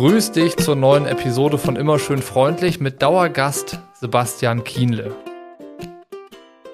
[0.00, 5.14] Grüß dich zur neuen Episode von Immer schön freundlich mit Dauergast Sebastian Kienle.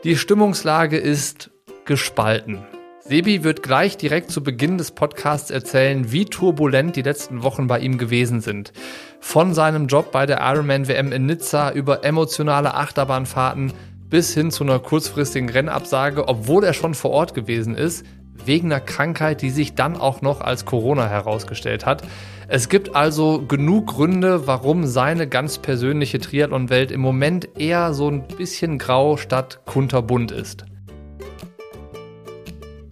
[0.05, 1.51] Die Stimmungslage ist
[1.87, 2.65] gespalten.
[3.01, 7.81] Sebi wird gleich direkt zu Beginn des Podcasts erzählen, wie turbulent die letzten Wochen bei
[7.81, 8.73] ihm gewesen sind.
[9.19, 13.73] Von seinem Job bei der Ironman WM in Nizza über emotionale Achterbahnfahrten
[14.09, 18.07] bis hin zu einer kurzfristigen Rennabsage, obwohl er schon vor Ort gewesen ist,
[18.45, 22.03] wegen einer Krankheit, die sich dann auch noch als Corona herausgestellt hat.
[22.49, 28.23] Es gibt also genug Gründe, warum seine ganz persönliche Triathlon-Welt im Moment eher so ein
[28.23, 30.65] bisschen grau statt kunterbunt ist.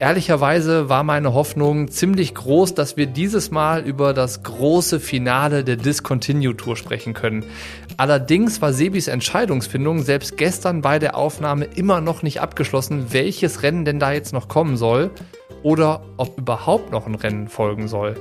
[0.05, 5.77] Ehrlicherweise war meine Hoffnung ziemlich groß, dass wir dieses Mal über das große Finale der
[5.77, 7.43] Discontinue Tour sprechen können.
[7.97, 13.87] Allerdings war Sebis Entscheidungsfindung selbst gestern bei der Aufnahme immer noch nicht abgeschlossen, welches Rennen
[13.87, 15.11] denn da jetzt noch kommen soll
[15.63, 18.15] oder ob überhaupt noch ein Rennen folgen soll.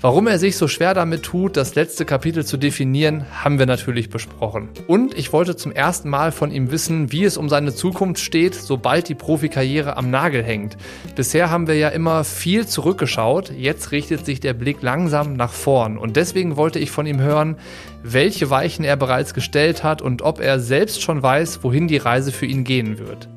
[0.00, 4.10] Warum er sich so schwer damit tut, das letzte Kapitel zu definieren, haben wir natürlich
[4.10, 4.68] besprochen.
[4.86, 8.54] Und ich wollte zum ersten Mal von ihm wissen, wie es um seine Zukunft steht,
[8.54, 10.76] sobald die Profikarriere am Nagel hängt.
[11.16, 15.98] Bisher haben wir ja immer viel zurückgeschaut, jetzt richtet sich der Blick langsam nach vorn.
[15.98, 17.56] Und deswegen wollte ich von ihm hören,
[18.04, 22.30] welche Weichen er bereits gestellt hat und ob er selbst schon weiß, wohin die Reise
[22.30, 23.28] für ihn gehen wird.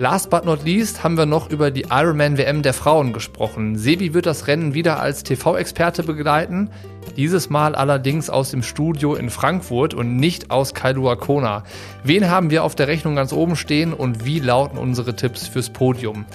[0.00, 3.76] Last but not least haben wir noch über die Ironman WM der Frauen gesprochen.
[3.76, 6.70] Sebi wird das Rennen wieder als TV-Experte begleiten,
[7.16, 11.64] dieses Mal allerdings aus dem Studio in Frankfurt und nicht aus Kailua Kona.
[12.04, 15.70] Wen haben wir auf der Rechnung ganz oben stehen und wie lauten unsere Tipps fürs
[15.70, 16.26] Podium?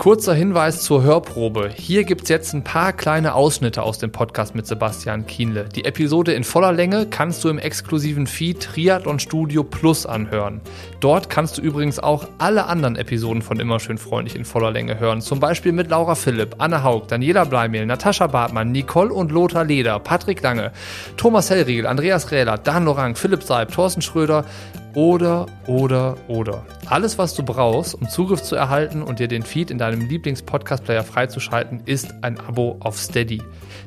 [0.00, 1.68] Kurzer Hinweis zur Hörprobe.
[1.76, 5.64] Hier gibt's jetzt ein paar kleine Ausschnitte aus dem Podcast mit Sebastian Kienle.
[5.64, 10.62] Die Episode in voller Länge kannst du im exklusiven Feed Triathlon Studio Plus anhören.
[11.00, 14.98] Dort kannst du übrigens auch alle anderen Episoden von Immer schön freundlich in voller Länge
[14.98, 15.20] hören.
[15.20, 19.98] Zum Beispiel mit Laura Philipp, Anne Haug, Daniela Bleimehl, Natascha Bartmann, Nicole und Lothar Leder,
[19.98, 20.72] Patrick Lange,
[21.18, 24.46] Thomas Hellriegel, Andreas Rähler, Dan Lorang, Philipp Seib, Thorsten Schröder
[24.94, 26.64] oder, oder, oder.
[26.86, 31.04] Alles, was du brauchst, um Zugriff zu erhalten und dir den Feed in deinem Lieblings-Podcast-Player
[31.04, 33.42] freizuschalten, ist ein Abo auf Steady.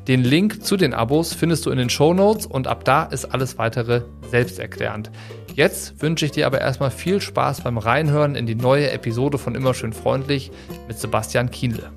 [0.08, 3.26] Den Link zu den Abos findest du in den Show Notes und ab da ist
[3.26, 5.10] alles weitere selbsterklärend.
[5.54, 9.54] Jetzt wünsche ich dir aber erstmal viel Spaß beim Reinhören in die neue Episode von
[9.54, 10.50] Immer schön freundlich
[10.88, 11.90] mit Sebastian Kienle.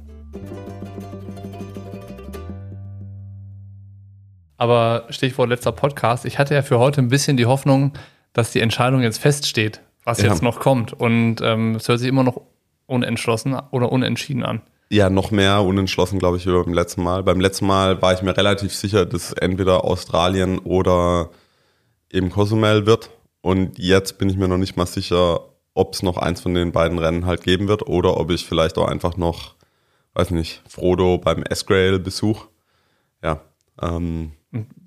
[4.57, 6.25] Aber Stichwort letzter Podcast.
[6.25, 7.94] Ich hatte ja für heute ein bisschen die Hoffnung,
[8.37, 10.27] dass die Entscheidung jetzt feststeht, was ja.
[10.27, 10.93] jetzt noch kommt.
[10.93, 12.39] Und ähm, es hört sich immer noch
[12.85, 14.61] unentschlossen oder unentschieden an.
[14.89, 17.23] Ja, noch mehr unentschlossen, glaube ich, wie beim letzten Mal.
[17.23, 21.31] Beim letzten Mal war ich mir relativ sicher, dass entweder Australien oder
[22.11, 23.09] eben Cozumel wird.
[23.41, 25.39] Und jetzt bin ich mir noch nicht mal sicher,
[25.73, 28.77] ob es noch eins von den beiden Rennen halt geben wird oder ob ich vielleicht
[28.77, 29.55] auch einfach noch,
[30.13, 32.45] weiß nicht, Frodo beim S-Grail besuch.
[33.23, 33.41] Ja.
[33.81, 34.33] Ähm,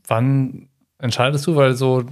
[0.06, 0.68] Wann
[0.98, 1.56] entscheidest du?
[1.56, 2.04] Weil so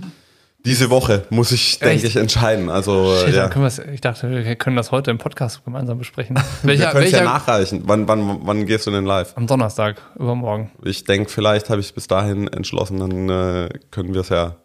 [0.68, 2.68] diese Woche muss ich, denke ich, entscheiden.
[2.68, 3.50] Also, Shit, ja.
[3.92, 6.38] ich dachte, wir können das heute im Podcast gemeinsam besprechen.
[6.62, 7.82] Welcher, wir können es ja nachreichen.
[7.86, 9.32] Wann, wann, wann gehst du denn live?
[9.36, 10.70] Am Donnerstag, übermorgen.
[10.84, 14.56] Ich denke, vielleicht habe ich bis dahin entschlossen, dann äh, können wir es ja,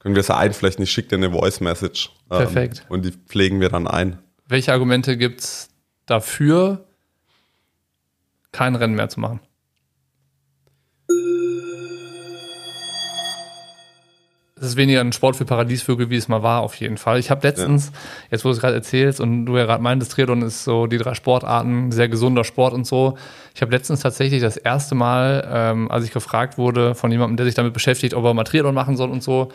[0.00, 0.82] können wir es ja einflechten.
[0.82, 2.10] Ich schicke dir eine Voice Message.
[2.30, 2.84] Ähm, Perfekt.
[2.88, 4.18] Und die pflegen wir dann ein.
[4.48, 5.68] Welche Argumente gibt es
[6.06, 6.84] dafür,
[8.50, 9.40] kein Rennen mehr zu machen?
[14.60, 17.18] Es ist weniger ein Sport für Paradiesvögel, wie es mal war, auf jeden Fall.
[17.18, 17.92] Ich habe letztens, ja.
[18.32, 20.98] jetzt wo du es gerade erzählst und du ja gerade meintest, Triathlon ist so die
[20.98, 23.16] drei Sportarten, sehr gesunder Sport und so.
[23.54, 27.46] Ich habe letztens tatsächlich das erste Mal, ähm, als ich gefragt wurde von jemandem, der
[27.46, 29.52] sich damit beschäftigt, ob er mal Triathlon machen soll und so,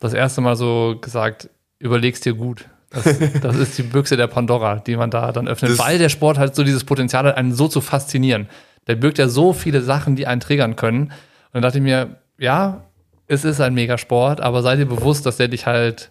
[0.00, 2.66] das erste Mal so gesagt, überlegst dir gut.
[2.90, 3.04] Das,
[3.42, 6.38] das ist die Büchse der Pandora, die man da dann öffnet, das weil der Sport
[6.38, 8.48] halt so dieses Potenzial hat, einen so zu faszinieren.
[8.86, 11.02] Der birgt ja so viele Sachen, die einen triggern können.
[11.06, 11.12] Und
[11.52, 12.84] dann dachte ich mir, ja,
[13.28, 16.10] es ist ein Megasport, aber sei dir bewusst, dass der dich halt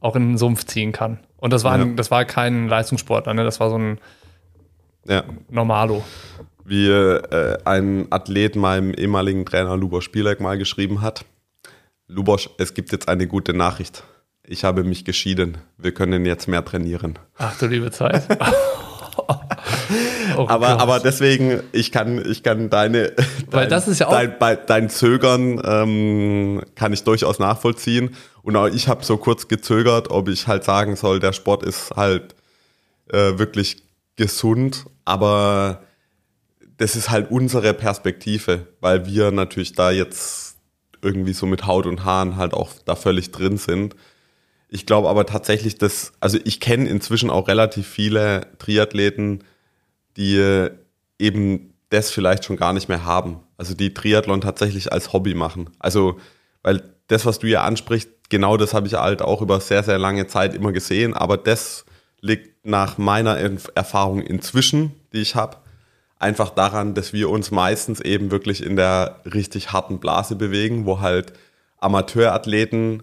[0.00, 1.18] auch in den Sumpf ziehen kann.
[1.36, 1.94] Und das war, ein, ja.
[1.94, 3.44] das war kein Leistungssportler, ne?
[3.44, 3.98] das war so ein
[5.06, 5.24] ja.
[5.50, 6.02] Normalo.
[6.64, 11.24] Wie äh, ein Athlet meinem ehemaligen Trainer Lubosch Spielek mal geschrieben hat.
[12.08, 14.04] Lubosch, es gibt jetzt eine gute Nachricht.
[14.46, 15.58] Ich habe mich geschieden.
[15.78, 17.18] Wir können jetzt mehr trainieren.
[17.36, 18.26] Ach du liebe Zeit.
[20.36, 23.12] oh aber, aber deswegen, ich kann, ich kann deine,
[23.50, 28.16] Weil dein, das ist ja auch dein, dein Zögern ähm, kann ich durchaus nachvollziehen.
[28.42, 31.92] Und auch ich habe so kurz gezögert, ob ich halt sagen soll, der Sport ist
[31.96, 32.34] halt
[33.10, 33.82] äh, wirklich
[34.16, 35.82] gesund, aber
[36.76, 40.56] das ist halt unsere Perspektive, weil wir natürlich da jetzt
[41.02, 43.94] irgendwie so mit Haut und Haaren halt auch da völlig drin sind.
[44.68, 49.44] Ich glaube aber tatsächlich, dass, also ich kenne inzwischen auch relativ viele Triathleten,
[50.16, 50.68] die
[51.18, 53.40] eben das vielleicht schon gar nicht mehr haben.
[53.56, 55.70] Also die Triathlon tatsächlich als Hobby machen.
[55.78, 56.18] Also,
[56.62, 59.98] weil das, was du ja ansprichst, genau das habe ich halt auch über sehr, sehr
[59.98, 61.14] lange Zeit immer gesehen.
[61.14, 61.84] Aber das
[62.20, 63.36] liegt nach meiner
[63.74, 65.58] Erfahrung inzwischen, die ich habe,
[66.18, 71.00] einfach daran, dass wir uns meistens eben wirklich in der richtig harten Blase bewegen, wo
[71.00, 71.34] halt
[71.78, 73.02] Amateurathleten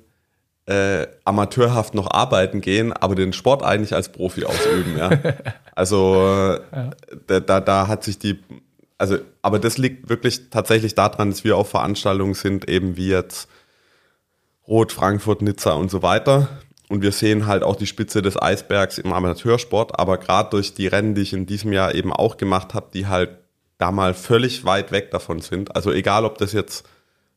[0.66, 4.98] äh, amateurhaft noch arbeiten gehen, aber den Sport eigentlich als Profi ausüben.
[4.98, 5.10] Ja.
[5.82, 6.92] Also ja.
[7.26, 8.40] Da, da, da hat sich die,
[9.00, 13.50] also, aber das liegt wirklich tatsächlich daran, dass wir auf Veranstaltungen sind, eben wie jetzt
[14.68, 16.50] Rot, Frankfurt, Nizza und so weiter.
[16.88, 20.86] Und wir sehen halt auch die Spitze des Eisbergs im Amateursport, aber gerade durch die
[20.86, 23.32] Rennen, die ich in diesem Jahr eben auch gemacht habe, die halt
[23.80, 25.76] da mal völlig weit weg davon sind.
[25.76, 26.88] Also egal, ob das jetzt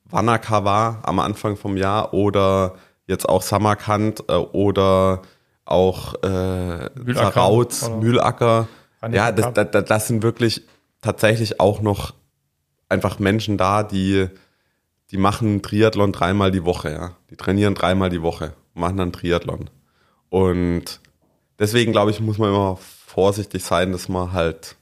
[0.04, 2.74] Wanaka war am Anfang vom Jahr oder
[3.06, 5.22] jetzt auch Samarkand äh, oder
[5.64, 8.68] auch äh, Zarauz, Mühlacker.
[9.10, 10.62] Ja, das, das, das sind wirklich
[11.00, 12.14] tatsächlich auch noch
[12.88, 14.28] einfach Menschen da, die,
[15.10, 17.16] die machen Triathlon dreimal die Woche, ja.
[17.30, 19.68] Die trainieren dreimal die Woche, machen dann Triathlon.
[20.30, 21.00] Und
[21.58, 24.76] deswegen glaube ich, muss man immer vorsichtig sein, dass man halt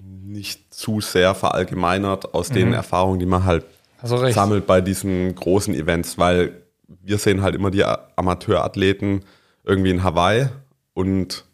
[0.00, 2.54] nicht zu sehr verallgemeinert aus mhm.
[2.54, 3.64] den Erfahrungen, die man halt
[4.02, 9.24] sammelt bei diesen großen Events, weil wir sehen halt immer die Amateurathleten
[9.64, 10.48] irgendwie in Hawaii
[10.94, 11.44] und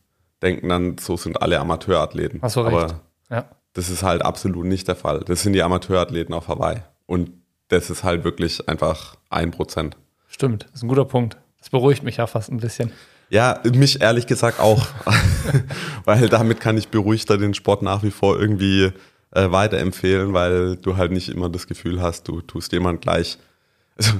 [0.42, 2.40] denken dann, so sind alle Amateurathleten.
[2.42, 2.76] Hast du recht.
[2.76, 3.00] Aber
[3.30, 3.44] ja.
[3.72, 5.20] das ist halt absolut nicht der Fall.
[5.20, 6.82] Das sind die Amateurathleten auf Hawaii.
[7.06, 7.32] Und
[7.68, 9.96] das ist halt wirklich einfach ein Prozent.
[10.28, 11.36] Stimmt, das ist ein guter Punkt.
[11.58, 12.92] Das beruhigt mich ja fast ein bisschen.
[13.30, 14.86] Ja, mich ehrlich gesagt auch.
[16.04, 18.92] weil damit kann ich beruhigter den Sport nach wie vor irgendwie
[19.30, 23.38] äh, weiterempfehlen, weil du halt nicht immer das Gefühl hast, du tust jemand gleich.
[23.96, 24.12] Also,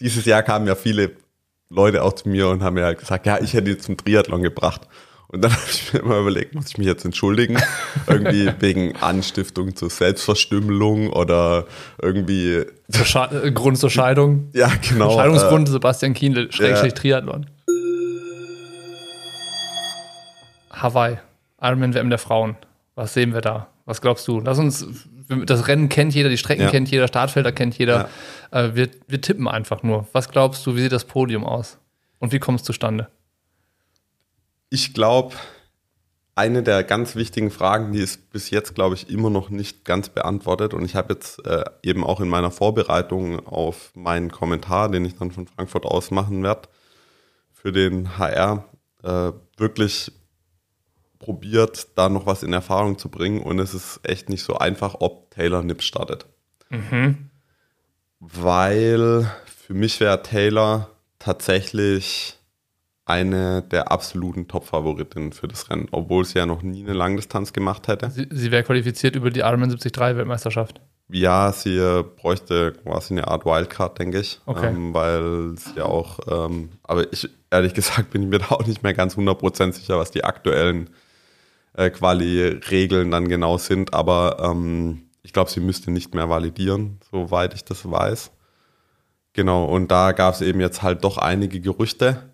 [0.00, 1.12] dieses Jahr kamen ja viele
[1.70, 4.42] Leute auch zu mir und haben mir halt gesagt, ja, ich hätte jetzt zum Triathlon
[4.42, 4.88] gebracht.
[5.28, 7.58] Und dann habe ich mir immer überlegt, muss ich mich jetzt entschuldigen?
[8.06, 11.66] irgendwie wegen Anstiftung zur Selbstverstümmelung oder
[12.00, 12.64] irgendwie.
[12.90, 14.48] Zur äh, Grund zur Scheidung.
[14.54, 15.14] Ja, genau.
[15.14, 16.98] Scheidungsgrund äh, Sebastian Kienle, Schrägstrich ja.
[16.98, 17.46] Triathlon.
[20.70, 21.18] Hawaii,
[21.60, 22.56] Ironman WM der Frauen.
[22.94, 23.68] Was sehen wir da?
[23.84, 24.40] Was glaubst du?
[24.40, 24.86] Lass uns,
[25.28, 26.70] das Rennen kennt jeder, die Strecken ja.
[26.70, 28.08] kennt jeder, Startfelder kennt jeder.
[28.52, 28.64] Ja.
[28.64, 30.08] Äh, wir, wir tippen einfach nur.
[30.12, 31.78] Was glaubst du, wie sieht das Podium aus?
[32.18, 33.08] Und wie kommt es zustande?
[34.70, 35.34] Ich glaube,
[36.34, 40.08] eine der ganz wichtigen Fragen, die ist bis jetzt, glaube ich, immer noch nicht ganz
[40.08, 40.72] beantwortet.
[40.72, 45.16] Und ich habe jetzt äh, eben auch in meiner Vorbereitung auf meinen Kommentar, den ich
[45.16, 46.68] dann von Frankfurt aus machen werde,
[47.52, 48.64] für den HR,
[49.02, 50.12] äh, wirklich
[51.18, 53.42] probiert, da noch was in Erfahrung zu bringen.
[53.42, 56.26] Und es ist echt nicht so einfach, ob Taylor Nips startet.
[56.70, 57.30] Mhm.
[58.20, 62.38] Weil für mich wäre Taylor tatsächlich
[63.04, 67.88] eine der absoluten Top-Favoritinnen für das Rennen, obwohl sie ja noch nie eine Langdistanz gemacht
[67.88, 68.10] hätte.
[68.10, 70.80] Sie, sie wäre qualifiziert über die Ironman 73 Weltmeisterschaft.
[71.10, 74.40] Ja, sie bräuchte quasi eine Art Wildcard, denke ich.
[74.44, 74.68] Okay.
[74.68, 78.82] Ähm, weil sie auch, ähm, aber ich, ehrlich gesagt, bin ich mir da auch nicht
[78.82, 80.90] mehr ganz 100% sicher, was die aktuellen
[81.78, 87.54] äh, Quali-Regeln dann genau sind, aber ähm, ich glaube, sie müsste nicht mehr validieren, soweit
[87.54, 88.32] ich das weiß.
[89.32, 92.30] Genau, und da gab es eben jetzt halt doch einige Gerüchte.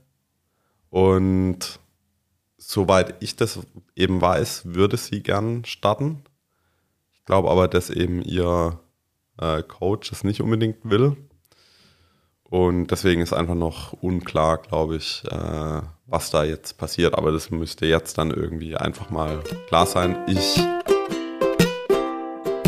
[0.89, 1.79] Und
[2.57, 3.59] soweit ich das
[3.95, 6.23] eben weiß, würde sie gern starten.
[7.13, 8.81] Ich glaube aber, dass eben ihr
[9.39, 11.17] äh, Coach es nicht unbedingt will.
[12.45, 15.83] Und deswegen ist einfach noch unklar, glaube ich, äh,
[16.15, 17.19] was da jetzt passiert.
[17.19, 20.17] Aber das müsste jetzt dann irgendwie einfach mal klar sein.
[20.29, 20.63] Ich.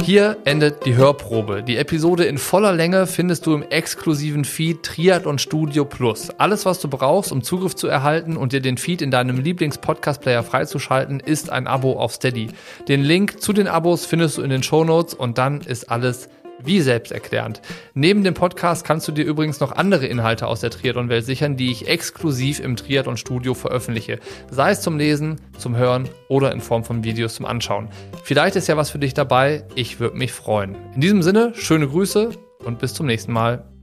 [0.02, 1.62] Hier endet die Hörprobe.
[1.62, 6.30] Die Episode in voller Länge findest du im exklusiven Feed Triathlon Studio Plus.
[6.38, 10.42] Alles, was du brauchst, um Zugriff zu erhalten und dir den Feed in deinem Lieblings-Podcast-Player
[10.42, 12.50] freizuschalten, ist ein Abo auf Steady.
[12.88, 16.28] Den Link zu den Abos findest du in den Show Notes und dann ist alles
[16.66, 17.62] wie selbsterklärend.
[17.94, 21.70] Neben dem Podcast kannst du dir übrigens noch andere Inhalte aus der Triathlon-Welt sichern, die
[21.70, 24.18] ich exklusiv im Triathlon-Studio veröffentliche.
[24.50, 27.88] Sei es zum Lesen, zum Hören oder in Form von Videos zum Anschauen.
[28.24, 29.64] Vielleicht ist ja was für dich dabei.
[29.74, 30.76] Ich würde mich freuen.
[30.94, 32.30] In diesem Sinne, schöne Grüße
[32.64, 33.75] und bis zum nächsten Mal.